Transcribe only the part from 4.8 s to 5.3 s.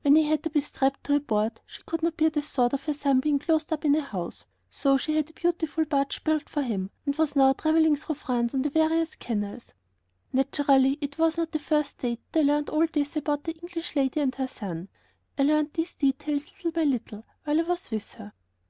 she had